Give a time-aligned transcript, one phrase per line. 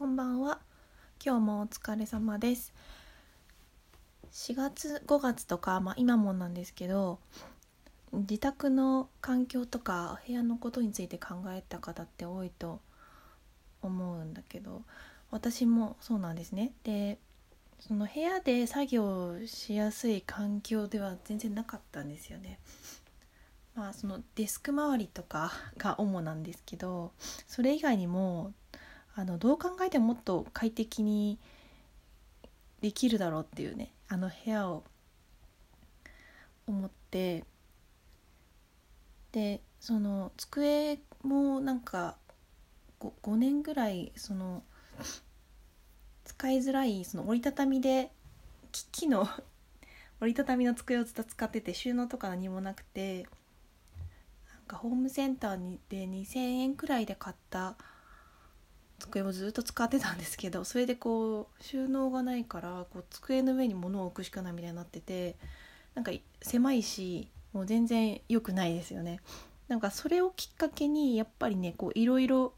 [0.00, 0.60] こんばんは。
[1.22, 2.72] 今日もお疲れ様です。
[4.32, 7.18] 4月5月とか、まあ、今もなんですけど
[8.10, 12.80] 自宅の環境とか部屋のことについて考えた方って多いと
[13.82, 14.84] 思うんだけど
[15.30, 16.72] 私もそうなんですね。
[16.82, 17.18] で
[17.78, 22.58] その部屋で作業しやすい環境では全然なかったんですよね。
[23.74, 27.12] まあそのデスク周りとかが主なんですけど
[27.46, 28.54] それ以外にも
[29.20, 31.38] あのどう考えてももっと快適に
[32.80, 34.82] できるだろうっていうねあの部屋を
[36.66, 37.44] 思って
[39.32, 42.16] でその机もなんか
[42.98, 44.62] 5, 5年ぐらいその
[46.24, 48.10] 使いづらいその折りたたみで
[48.72, 49.28] 木の
[50.22, 57.76] 折りたたみの机をずっと使ってて収納とか何もなくてなんかホームセンターにで2,000円くらいで買った
[59.00, 65.36] 机をずっと使ってたんですけどそれでこう収納がないからこう机の上に物を置くしかないみたいになってて
[65.94, 69.20] なんか狭いしもう全然良くないですよね。
[69.66, 72.52] なんかそれをきっかけにやっぱりねこういろいろ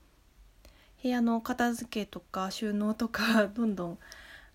[1.03, 3.99] 部屋の片付けとか収納とか どんどん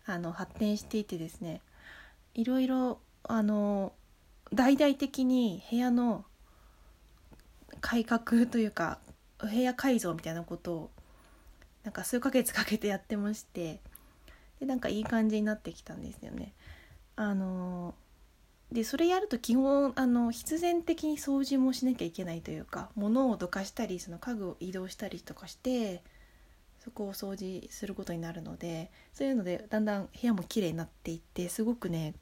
[0.06, 1.62] あの発展していてですね
[2.34, 3.94] いろいろあの
[4.54, 6.26] 大々的に部屋の
[7.82, 9.00] 改革というか
[9.40, 10.92] 部屋改造みたいなことを
[11.88, 13.80] なんか数ヶ月かけてやってまして
[14.60, 16.52] でなんかいい感じになってきたんですよね。
[17.16, 17.96] あの
[18.74, 26.04] でそれやると基本あの必然的に掃除もしなきゃいけないというか物をどかしたりその家具を移動したりとかして
[26.80, 32.16] そこを掃除することになるのでそういうのでだんだん部屋も綺麗になっていってすごくね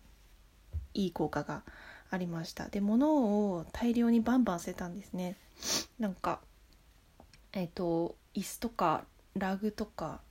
[0.94, 1.64] いい効果が
[2.12, 5.38] ありましたで物を大量にバンバン捨てたんですね
[5.98, 6.40] なんか
[7.54, 9.06] えっ、ー、と椅子とか
[9.36, 10.22] ラグとか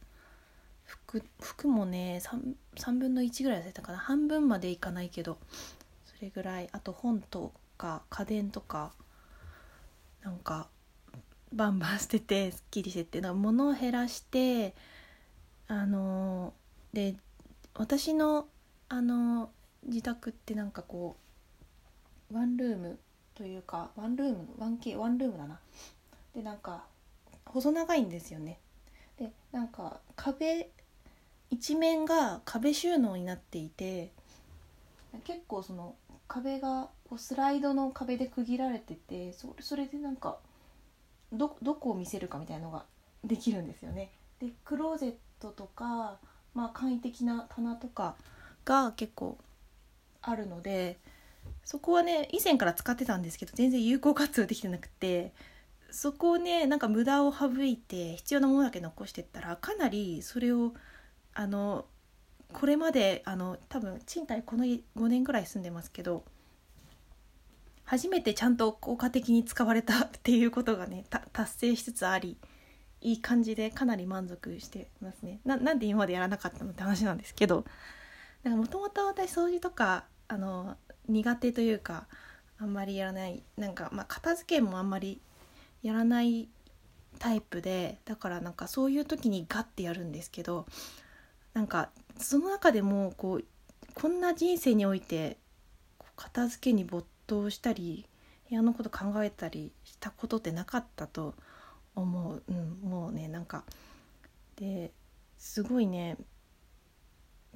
[0.84, 3.98] 服服もね 3, 3分の1ぐらい忘れたかな。
[3.98, 5.38] 半分までいかないけど
[6.04, 6.68] それぐらい。
[6.72, 8.92] あと本とか家電とか
[10.22, 10.68] なんか
[11.52, 14.74] バンバン捨ててすっきりしてってなんか物を減らして
[15.68, 16.52] あの
[16.92, 17.14] で
[17.74, 18.46] 私の
[18.88, 19.50] あの
[19.86, 21.16] 自宅ってなんかこ
[22.30, 22.98] うワンルーム
[23.34, 25.60] というかワンルームの 1K ワンルームだな。
[26.34, 26.84] でなんか
[27.44, 28.58] 細長いんですよね。
[29.54, 30.68] なんか壁
[31.48, 34.10] 一面が壁収納になっていて
[35.22, 35.94] 結構その
[36.26, 40.38] 壁がこうスライドの壁で区切られててそそれでなんか
[41.32, 42.84] どどこを見せるかみたいなのが
[43.22, 44.10] できるんですよね。
[44.40, 46.18] でクローゼットとか、
[46.52, 48.16] まあ、簡易的な棚とか
[48.64, 49.38] が結構
[50.20, 50.98] あるので
[51.64, 55.32] そこはね以前から使ってたんですけど全然有効活用できてなくて
[55.90, 60.74] そこをねなんか無駄を省いて必要なものだけ残してったらかなりそれを
[61.34, 61.86] あの
[62.52, 66.24] これまであの多分賃貸この5年ぐらい住んでますけど
[67.84, 72.38] 初めてちゃんと効果的に使われた っていうことがね達成しつつあり
[73.00, 75.40] いい感じでかなり満足してますね。
[75.44, 77.66] ななんで今までやらなかったのって話なんですけど
[78.44, 80.76] もともと私掃除とかあの
[81.08, 82.06] 苦手というか
[82.58, 85.20] あんまりやらないなんか、まあ、片付けもあんまり
[85.84, 86.48] やらない
[87.18, 90.66] タイプでだからなんかそういう時にガッてやるんですけど
[91.52, 93.44] なんかその中でもこう
[93.94, 95.36] こんな人生において
[96.16, 98.06] 片付けに没頭したり
[98.48, 101.34] 部屋のこと考えたりしたことってなかったと
[101.94, 103.64] 思う、うん、もうねなんか
[104.56, 104.90] で
[105.38, 106.16] すごいね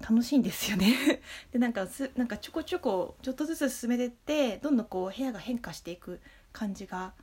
[0.01, 0.95] 楽しいんですよね。
[1.51, 6.21] でなんかすなんかちょこちょこちょっとずつ進めてってどんどんこう部屋が変化していく
[6.53, 7.15] 感じが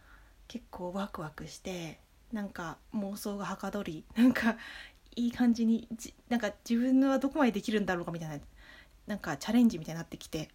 [0.47, 1.99] 結構ワクワクして
[2.31, 4.57] なんか妄想がはかどりなんか
[5.15, 8.39] いい感じにじなんか自分はどこまでできるんだろうかみたいな
[9.07, 10.49] なんかチャレンジみたいになってきて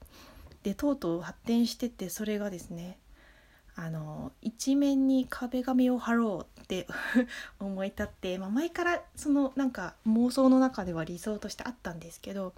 [0.63, 2.99] でとうとう発展しててそれがですね
[3.77, 6.87] あの一面に壁紙を貼ろうって
[7.61, 12.53] 思い立って、まあ、前からそのなんか妄想の中では理想としてあったんですけど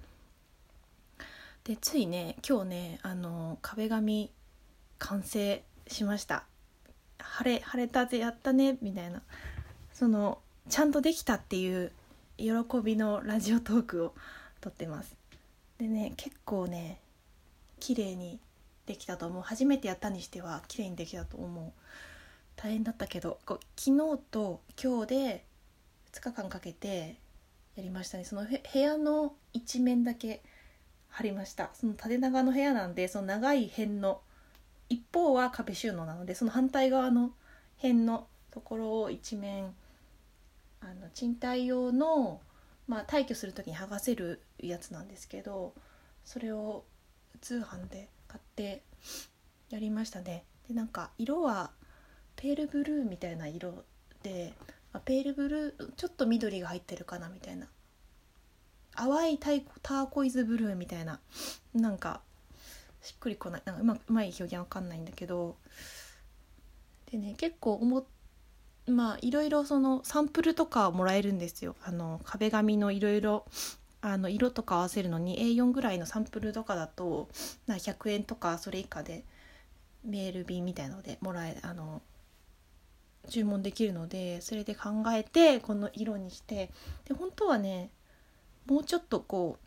[1.64, 4.32] でついね今日ねあの壁紙
[4.98, 6.44] 完成しました。
[7.22, 9.22] 晴れ晴れたぜやったねみたいな。
[9.92, 10.38] その
[10.68, 11.92] ちゃんとできたっていう
[12.36, 12.52] 喜
[12.82, 14.14] びのラジオトークを
[14.60, 15.14] 撮ってます。
[15.78, 17.00] でね結構ね
[17.80, 18.38] 綺麗に
[18.86, 19.42] できたと思う。
[19.42, 21.72] 初めてやったにしては綺麗にできたと思う。
[22.56, 25.44] 大変だったけどこう昨日と今日で
[26.12, 27.16] 2日間かけて
[27.76, 28.24] やりましたね。
[28.24, 30.42] その部屋の一面だけ
[31.08, 31.70] 貼りました。
[31.74, 34.20] その縦長の部屋なんでその長い辺の
[34.92, 37.30] 一方は壁収納なのでその反対側の
[37.76, 39.74] 辺のところを一面
[40.82, 42.42] あの賃貸用の、
[42.86, 45.72] まあ、退去する時に剥がせるやつなんですけど
[46.26, 46.84] それを
[47.40, 48.82] 通販で買って
[49.70, 50.44] やりましたね。
[50.68, 51.70] でなんか色は
[52.36, 53.84] ペールブルーみたいな色
[54.22, 54.52] で、
[54.92, 57.66] まあ、ペールブルーちょっと緑が入ってるかなみたいな。
[58.94, 61.18] 淡いタイターコイズブルーみたいな。
[61.72, 62.20] なんか
[63.02, 63.62] しっくりこない。
[63.64, 65.56] なんかうまうまい表現わかんないんだけど。
[67.10, 68.06] でね結構思
[68.86, 71.76] まあいろいろそのサンプルとかもらえるんですよ。
[71.84, 73.44] あの壁紙のいろいろ
[74.00, 77.28] あの色とか合わせるのに A4 ぐらいのサンプルとかだと
[77.66, 79.24] な100円とかそれ以下で
[80.04, 82.02] メール便みたいのでもらえあの
[83.28, 86.70] 注文できるのでそれで考えてこの色にして。
[87.04, 87.90] で本当はね
[88.66, 89.58] もうちょっとこ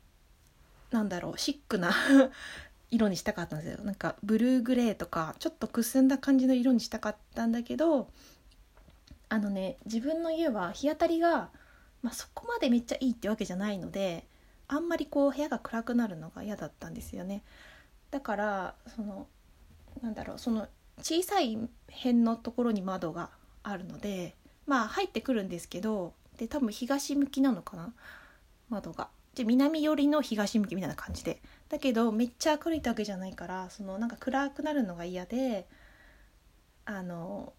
[0.92, 1.92] うなんだろうシックな
[2.92, 8.10] 色にしたかったんですよなんかブルーグレーとかちょっとくすんだ感じの色にしたかったんだけど
[9.30, 11.50] あのね自分の家は日当たりが、
[12.02, 14.26] まあ、そこまでめっちゃいいってわけじゃないので
[14.68, 17.44] あんまりこう部屋が暗くなるのが嫌だったんですよね
[18.12, 19.28] だからその
[20.02, 20.68] なんだろうその
[21.02, 21.58] 小さい
[21.92, 23.30] 辺のところに窓が
[23.64, 24.36] あるので
[24.66, 27.94] まあ入ってくるんですけどで多分東向きなのかな
[28.70, 29.10] 窓が。
[29.36, 35.68] で南寄りの東向きみたいな感じでだけどめっちゃ明るいわけじゃないからそのなんか暗くなるのが嫌で
[36.86, 37.54] あの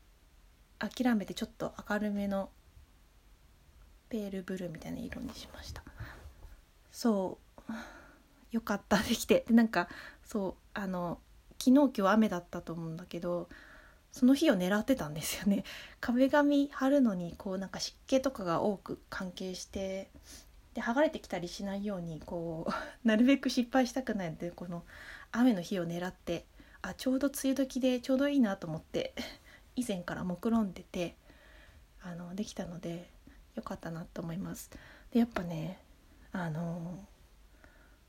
[0.79, 2.51] 諦めてちょっと明るめの
[4.09, 5.83] ペールブルーみたいな色にしました。
[6.93, 7.39] そ
[7.69, 7.73] う。
[8.53, 9.45] よかったできて。
[9.49, 9.89] でなんか
[10.25, 11.19] そうあの
[11.59, 13.49] 昨日今日雨だったと思うんだけど
[14.13, 15.65] その日を狙ってたんですよね。
[16.01, 20.11] 壁紙貼るのにこうなんか湿気とかが多く関係して
[20.77, 22.73] で剥がれてきたりしないようにこう
[23.09, 24.85] なるべく失敗したくないのでこの
[25.33, 26.45] 雨の日を狙って
[26.83, 29.15] あちょうど梅雨時でちょうどいいなと思って
[29.75, 31.17] 以前から目論んでて
[32.03, 33.11] あのできたので
[33.55, 34.71] よかったなと思います。
[35.13, 35.81] でやっぱね
[36.33, 37.07] あの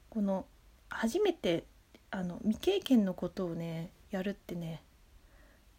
[0.10, 0.46] この
[0.90, 1.64] 初めて
[2.12, 4.84] あの未経験のことをねやるってね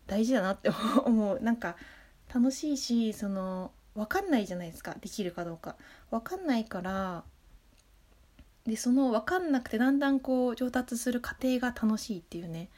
[0.07, 0.71] 大事だなって
[1.05, 1.77] 思うなんか
[2.35, 5.75] 楽しいしその分かんないじゃないですかできるかどうか。
[6.11, 7.25] 分かんないから
[8.65, 12.71] でその分かんなくてだんだんこう上達する過程が楽しいっていうね。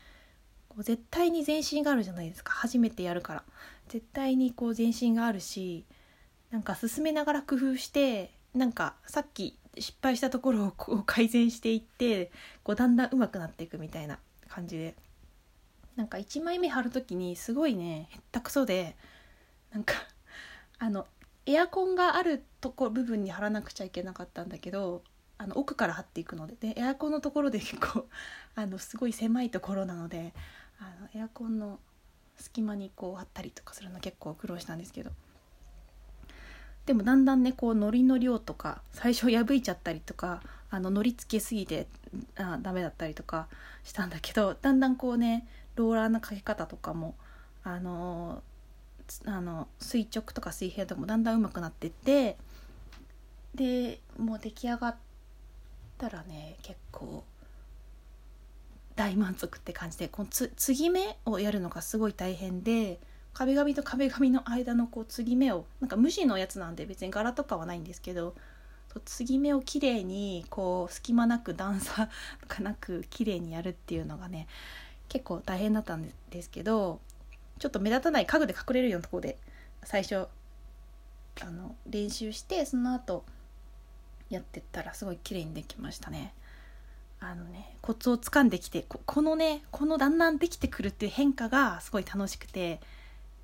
[0.70, 2.52] こう絶対に前進があるじゃないですか。
[2.54, 3.44] 初めてやるから。
[3.88, 5.84] 絶対にこう前進があるし
[6.50, 12.30] なんか進めながら工夫してなんかさっき失敗したところをこう改善していって
[12.62, 14.18] こうだんだん上手くなっていくみたいな
[14.48, 14.96] 感じで。
[15.96, 18.96] なんか1枚目貼る時にすごいねへったくそで
[19.70, 19.94] なんか
[20.80, 21.06] あの
[21.46, 25.02] エアコンがあるとこ部分に貼らなくちゃいけなかったんだけど
[25.38, 26.56] あの奥から貼っていくので。
[26.60, 28.08] でエアコンのところで 結構
[28.54, 30.34] あのすごい狭いところなので
[30.78, 31.78] あのエアコンの
[32.36, 35.12] 隙間にこう貼ったりとかするの結構苦労したんですけど。
[36.86, 41.86] でもだんだんねこうのりの量とか最初破いちゃったりとかあののりつけすぎて
[42.36, 43.48] あダメだったりとか
[43.84, 45.46] したんだけどだんだんこうね
[45.76, 47.14] ローラーのかけ方とかも
[47.62, 48.42] あの
[49.26, 52.36] あの垂直とか水平とかもだんだん上手くなってって
[53.54, 54.96] でもう出来上がっ
[55.98, 57.24] たらね結構
[58.96, 63.00] 大満足って感じでこのつ継ぎ目をやるのがすごい大変で
[63.32, 68.34] 壁紙と壁紙の間のこう継ぎ目をなんか無地のやつなんで別に柄とかはないんですけど
[69.04, 72.08] 継ぎ目をきれいにこう隙間なく段差
[72.42, 74.48] とかなくきれいにやるっていうのがね
[75.08, 77.00] 結構大変だったんですけど
[77.60, 79.38] ちょっと目立たない家具で隠れるようなところで
[79.84, 80.26] 最初
[81.42, 83.24] あの練習してその後
[84.30, 86.34] やってったらすごい綺麗にできましたね。
[87.20, 92.80] あのねコツをつかんできてこのねこのだんだんできてくるっていう変化がすごい楽しくて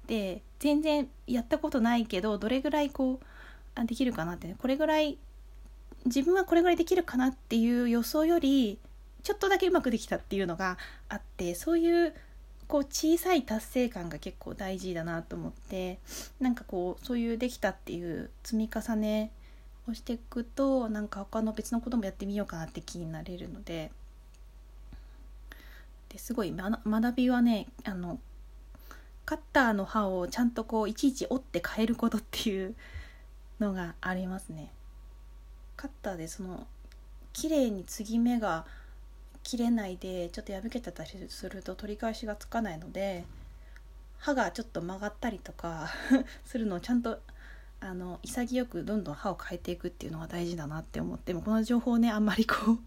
[0.07, 3.27] で全然やったことないけどどれぐらいこう
[3.75, 5.19] あできるかなって、ね、これぐらい
[6.07, 8.79] 自分はこれぐらいできるかなっていう予想より
[9.23, 10.79] ちょっとだけうまくできたっていうのが
[11.11, 12.15] あってそういう
[12.69, 15.99] こう小さい達成感が結構大事だなと思って
[16.41, 19.31] なんかこうそういうできたっていう積み重ね
[19.89, 23.93] をしていくとなんか他の別のこともやってみようかなって気になれるので
[26.09, 28.19] ですごい学びはねあの
[29.25, 32.75] カッターの刃をちゃんとこういちいち折って変えることっていう
[33.61, 34.71] のがありますね。
[35.77, 36.67] カッターでその
[37.33, 38.65] 綺麗に継ぎ目が
[39.47, 43.25] 切れないでちょっと破けてたりすると取り返しがつかないので
[44.19, 45.89] 刃がちょっと曲がったりとか
[46.45, 47.21] するのをちゃんと
[47.79, 52.79] あの潔くどんどん刃を変えていくっていうのが大事だなって思ってもこの情報ねあんまりこう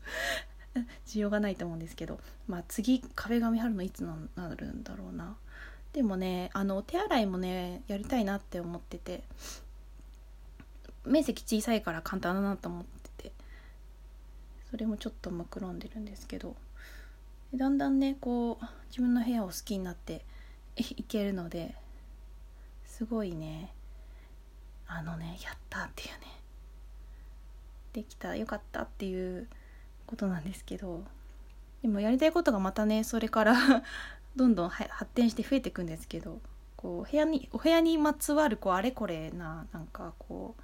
[1.08, 5.38] 需要がないと思うんですけどまあ次壁紙貼るのいつになるんだろうな。
[5.94, 9.24] でもねあの手洗いもねやりたいなって思ってて
[11.06, 12.99] 面積小さいから簡単だなと思って
[14.70, 16.56] それもちょっと目論んでるんですけど
[17.54, 20.24] だんだんねこう自分の部屋を好きになって
[20.76, 21.76] いけるので
[22.86, 23.74] すごいね
[24.88, 26.28] あのねやったっていうね
[27.94, 29.48] できたよかったっていう
[30.06, 31.04] ことなんですけど
[31.82, 33.56] でもやりたいことがまたねそれから
[34.36, 36.40] どんどん発展して増えていくんですけど
[36.76, 40.62] こう部屋にお部屋にまつわるこうあれこれななんかこう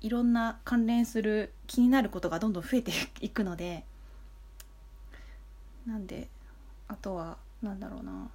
[0.00, 3.84] いろんな関連する気になることがどんどん増えていくので
[5.86, 6.28] なんで
[6.86, 8.30] あとはなんだろうな。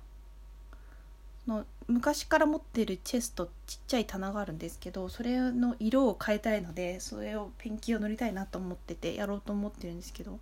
[1.48, 10.40] の昔から持ってるチェストちっちゃい棚があるんですけどそれの色を変えたいのでそれをペンキを塗りたいなと思っててやろうと思ってるんですけど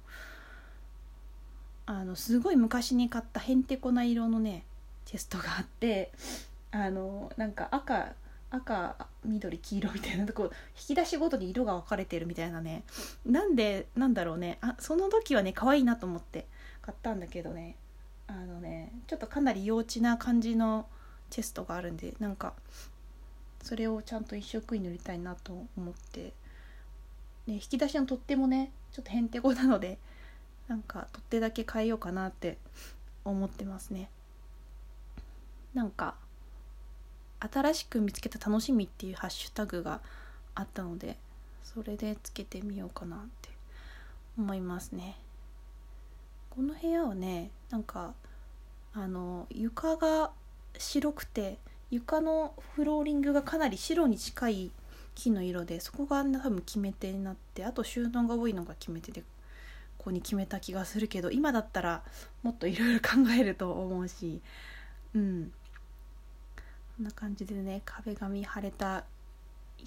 [1.88, 4.64] あのすごい昔に買ったへんてこな色のね
[5.06, 6.12] チェストがあって
[6.70, 8.14] あのなんか赤
[8.52, 12.84] 赤緑黄色みたいなとこ引き出しごとに色が分かれてるみたいなね。
[13.26, 14.58] なんでなんだろうね。
[14.62, 16.46] あその時はね可愛いなと思って
[16.82, 17.78] 買ったんだけどね。
[18.28, 20.86] あのねちょっとかなり幼稚な感じの
[21.30, 22.54] チェストがあるんでなんか
[23.64, 26.34] それをちゃんと一色に塗りたいなと思って、
[27.48, 29.98] ね、引き出しの取っ手もねちょっとへんてこなので
[30.68, 32.58] なんか取っ手だけ変えようかなって
[33.24, 34.10] 思ってますね。
[35.74, 36.16] なんか
[37.52, 40.02] 新しく見つけた楽しみっていうハッシュタグが
[40.54, 41.18] あったので
[41.64, 43.50] それでつけてみようかなって
[44.38, 45.18] 思いますね。
[46.50, 48.14] この部屋はねなんか
[48.94, 50.32] あの床が
[50.78, 51.58] 白くて
[51.90, 54.72] 床のフローリングがかなり白に近い
[55.16, 59.22] 木の色でそこが多分決め手になってあと収納が多いのが決め手で
[59.98, 62.04] ここに決めた気がするけど今だったら
[62.44, 64.42] もっといろいろ考えると思うし
[65.14, 65.52] うん。
[67.02, 69.06] こんな感じでね壁紙貼れた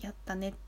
[0.02, 0.58] やったねって